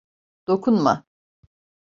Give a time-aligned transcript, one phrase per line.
[0.47, 0.93] Dokunma.